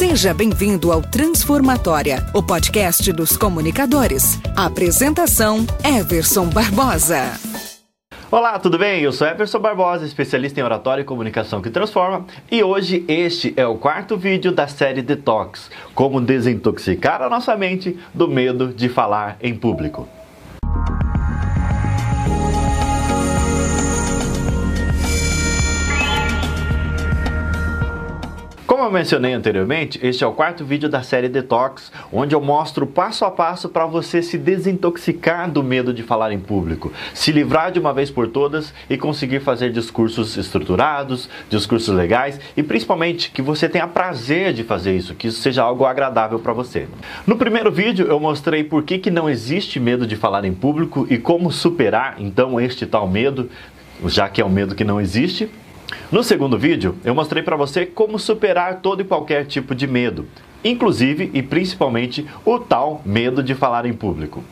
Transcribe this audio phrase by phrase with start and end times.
[0.00, 4.40] Seja bem-vindo ao Transformatória, o podcast dos comunicadores.
[4.56, 7.38] Apresentação: Everson Barbosa.
[8.30, 9.02] Olá, tudo bem?
[9.02, 13.66] Eu sou Everson Barbosa, especialista em oratória e comunicação que transforma, e hoje este é
[13.66, 19.36] o quarto vídeo da série Detox: Como desintoxicar a nossa mente do medo de falar
[19.42, 20.08] em público.
[28.90, 33.24] Eu mencionei anteriormente, este é o quarto vídeo da série Detox, onde eu mostro passo
[33.24, 37.78] a passo para você se desintoxicar do medo de falar em público, se livrar de
[37.78, 43.68] uma vez por todas e conseguir fazer discursos estruturados, discursos legais e principalmente que você
[43.68, 46.88] tenha prazer de fazer isso, que isso seja algo agradável para você.
[47.24, 51.06] No primeiro vídeo eu mostrei por que, que não existe medo de falar em público
[51.08, 53.48] e como superar então este tal medo,
[54.06, 55.48] já que é um medo que não existe.
[56.10, 60.26] No segundo vídeo, eu mostrei para você como superar todo e qualquer tipo de medo,
[60.64, 64.42] inclusive e principalmente o tal medo de falar em público.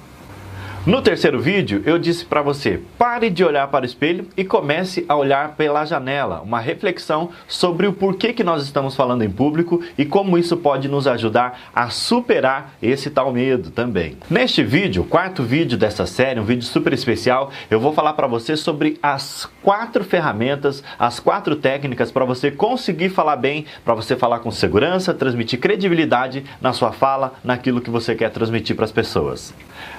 [0.86, 5.04] No terceiro vídeo, eu disse para você: pare de olhar para o espelho e comece
[5.08, 6.40] a olhar pela janela.
[6.40, 10.88] Uma reflexão sobre o porquê que nós estamos falando em público e como isso pode
[10.88, 14.16] nos ajudar a superar esse tal medo também.
[14.30, 18.56] Neste vídeo, quarto vídeo dessa série, um vídeo super especial, eu vou falar para você
[18.56, 24.38] sobre as quatro ferramentas, as quatro técnicas para você conseguir falar bem, para você falar
[24.38, 29.52] com segurança, transmitir credibilidade na sua fala, naquilo que você quer transmitir para as pessoas.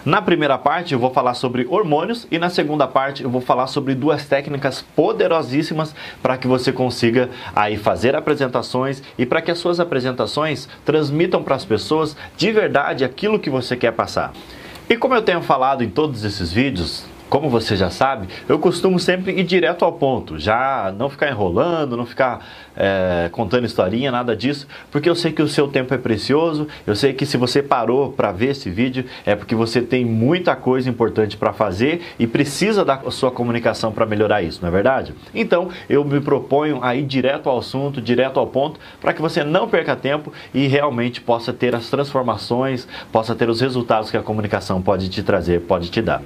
[0.06, 3.66] Na primeira parte eu vou falar sobre hormônios e na segunda parte eu vou falar
[3.66, 9.58] sobre duas técnicas poderosíssimas para que você consiga aí fazer apresentações e para que as
[9.58, 14.32] suas apresentações transmitam para as pessoas de verdade aquilo que você quer passar.
[14.88, 19.00] E como eu tenho falado em todos esses vídeos, como você já sabe, eu costumo
[19.00, 24.36] sempre ir direto ao ponto, já não ficar enrolando, não ficar é, contando historinha, nada
[24.36, 27.62] disso, porque eu sei que o seu tempo é precioso, eu sei que se você
[27.62, 32.26] parou para ver esse vídeo é porque você tem muita coisa importante para fazer e
[32.26, 35.14] precisa da sua comunicação para melhorar isso, não é verdade?
[35.34, 39.44] Então eu me proponho a ir direto ao assunto, direto ao ponto, para que você
[39.44, 44.24] não perca tempo e realmente possa ter as transformações, possa ter os resultados que a
[44.24, 46.22] comunicação pode te trazer, pode te dar.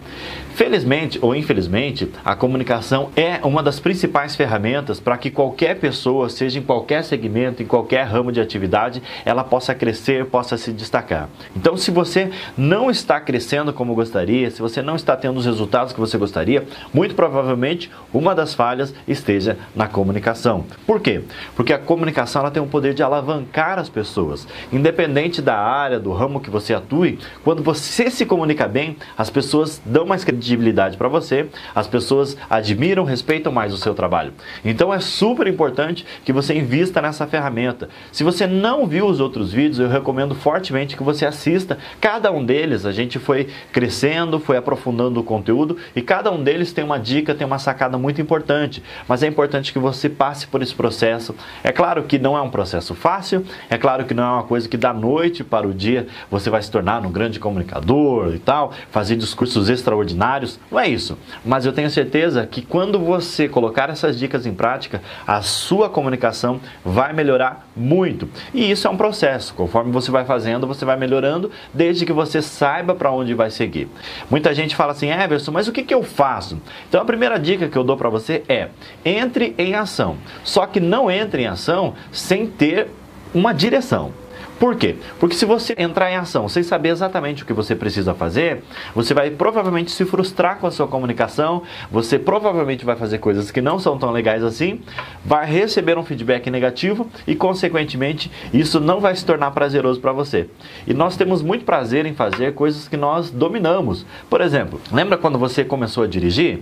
[0.55, 6.59] Felizmente ou infelizmente, a comunicação é uma das principais ferramentas para que qualquer pessoa, seja
[6.59, 11.29] em qualquer segmento, em qualquer ramo de atividade, ela possa crescer, possa se destacar.
[11.55, 15.93] Então, se você não está crescendo como gostaria, se você não está tendo os resultados
[15.93, 20.63] que você gostaria, muito provavelmente uma das falhas esteja na comunicação.
[20.85, 21.21] Por quê?
[21.55, 24.47] Porque a comunicação ela tem o poder de alavancar as pessoas.
[24.71, 29.81] Independente da área, do ramo que você atue, quando você se comunica bem, as pessoas
[29.83, 34.33] dão mais credibilidade para você, as pessoas admiram, respeitam mais o seu trabalho.
[34.63, 37.89] Então é super importante que você invista nessa ferramenta.
[38.11, 42.43] Se você não viu os outros vídeos, eu recomendo fortemente que você assista cada um
[42.43, 42.85] deles.
[42.85, 47.33] A gente foi crescendo, foi aprofundando o conteúdo e cada um deles tem uma dica,
[47.33, 48.83] tem uma sacada muito importante.
[49.07, 51.35] Mas é importante que você passe por esse processo.
[51.63, 54.67] É claro que não é um processo fácil, é claro que não é uma coisa
[54.67, 58.73] que da noite para o dia você vai se tornar um grande comunicador e tal,
[58.91, 61.17] fazer discursos extraordinários não é isso.
[61.45, 66.59] Mas eu tenho certeza que quando você colocar essas dicas em prática, a sua comunicação
[66.83, 68.27] vai melhorar muito.
[68.53, 69.53] E isso é um processo.
[69.53, 73.87] Conforme você vai fazendo, você vai melhorando, desde que você saiba para onde vai seguir.
[74.31, 76.59] Muita gente fala assim, Everson, mas o que, que eu faço?
[76.89, 78.69] Então a primeira dica que eu dou para você é
[79.05, 80.17] entre em ação.
[80.43, 82.87] Só que não entre em ação sem ter
[83.31, 84.22] uma direção.
[84.59, 84.95] Por quê?
[85.19, 88.63] Porque se você entrar em ação sem saber exatamente o que você precisa fazer,
[88.95, 93.61] você vai provavelmente se frustrar com a sua comunicação, você provavelmente vai fazer coisas que
[93.61, 94.81] não são tão legais assim,
[95.25, 100.47] vai receber um feedback negativo e, consequentemente, isso não vai se tornar prazeroso para você.
[100.87, 104.05] E nós temos muito prazer em fazer coisas que nós dominamos.
[104.29, 106.61] Por exemplo, lembra quando você começou a dirigir?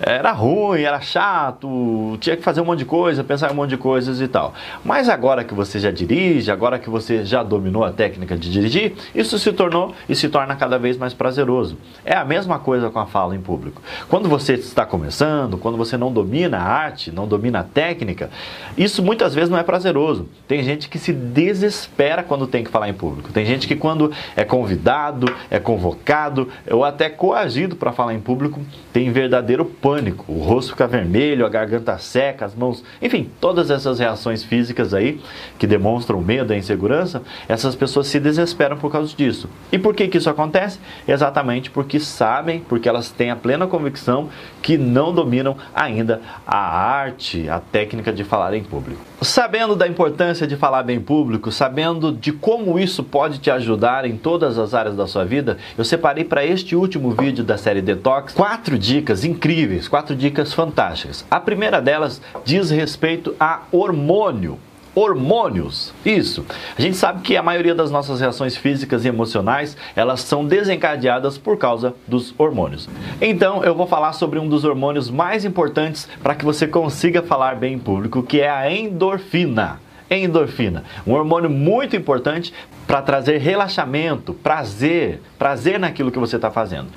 [0.00, 3.70] Era ruim, era chato, tinha que fazer um monte de coisa, pensar em um monte
[3.70, 4.52] de coisas e tal.
[4.84, 8.94] Mas agora que você já dirige, agora que você já dominou a técnica de dirigir,
[9.14, 11.76] isso se tornou e se torna cada vez mais prazeroso.
[12.04, 13.82] É a mesma coisa com a fala em público.
[14.08, 18.30] Quando você está começando, quando você não domina a arte, não domina a técnica,
[18.76, 20.28] isso muitas vezes não é prazeroso.
[20.48, 23.32] Tem gente que se desespera quando tem que falar em público.
[23.32, 28.60] Tem gente que quando é convidado, é convocado ou até coagido para falar em público,
[28.92, 30.32] tem verdadeiro pânico.
[30.32, 35.20] O rosto fica vermelho, a garganta seca, as mãos, enfim, todas essas reações físicas aí
[35.58, 37.13] que demonstram medo e insegurança
[37.48, 39.48] essas pessoas se desesperam por causa disso.
[39.70, 40.78] E por que, que isso acontece?
[41.06, 44.28] Exatamente porque sabem, porque elas têm a plena convicção
[44.62, 49.00] que não dominam ainda a arte, a técnica de falar em público.
[49.20, 54.04] Sabendo da importância de falar bem em público, sabendo de como isso pode te ajudar
[54.04, 57.82] em todas as áreas da sua vida, eu separei para este último vídeo da série
[57.82, 61.24] Detox quatro dicas incríveis, quatro dicas fantásticas.
[61.30, 64.58] A primeira delas diz respeito a hormônio
[64.94, 65.92] hormônios.
[66.04, 66.44] Isso.
[66.76, 71.36] A gente sabe que a maioria das nossas reações físicas e emocionais, elas são desencadeadas
[71.36, 72.88] por causa dos hormônios.
[73.20, 77.56] Então, eu vou falar sobre um dos hormônios mais importantes para que você consiga falar
[77.56, 79.80] bem em público, que é a endorfina
[80.10, 82.52] endorfina, um hormônio muito importante
[82.86, 86.88] para trazer relaxamento, prazer, prazer naquilo que você está fazendo.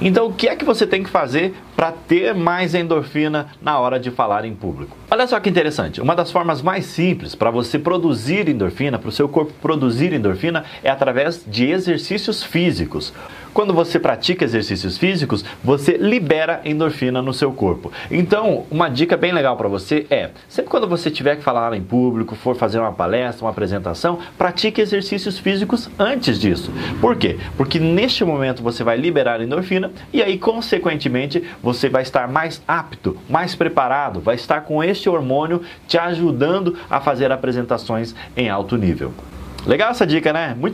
[0.00, 3.98] Então, o que é que você tem que fazer para ter mais endorfina na hora
[3.98, 4.96] de falar em público?
[5.10, 6.00] Olha só que interessante.
[6.02, 10.64] Uma das formas mais simples para você produzir endorfina, para o seu corpo produzir endorfina,
[10.82, 13.12] é através de exercícios físicos.
[13.56, 17.90] Quando você pratica exercícios físicos, você libera endorfina no seu corpo.
[18.10, 21.82] Então, uma dica bem legal para você é: sempre quando você tiver que falar em
[21.82, 26.70] público, for fazer uma palestra, uma apresentação, pratique exercícios físicos antes disso.
[27.00, 27.38] Por quê?
[27.56, 33.16] Porque neste momento você vai liberar endorfina e aí, consequentemente, você vai estar mais apto,
[33.26, 39.14] mais preparado, vai estar com este hormônio te ajudando a fazer apresentações em alto nível.
[39.66, 40.54] Legal essa dica, né?
[40.56, 40.64] Muito